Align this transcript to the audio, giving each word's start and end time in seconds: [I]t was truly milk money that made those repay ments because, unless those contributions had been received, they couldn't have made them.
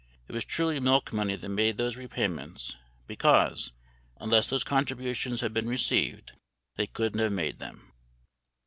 [I]t 0.27 0.33
was 0.33 0.43
truly 0.43 0.79
milk 0.79 1.13
money 1.13 1.35
that 1.35 1.47
made 1.47 1.77
those 1.77 1.95
repay 1.95 2.27
ments 2.27 2.75
because, 3.05 3.71
unless 4.19 4.49
those 4.49 4.63
contributions 4.63 5.41
had 5.41 5.53
been 5.53 5.69
received, 5.69 6.31
they 6.75 6.87
couldn't 6.87 7.19
have 7.19 7.31
made 7.33 7.59
them. 7.59 7.93